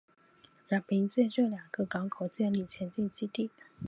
[0.67, 3.51] 然后凭借这两个港口建立前进基地。